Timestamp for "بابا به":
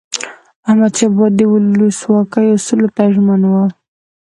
1.15-1.35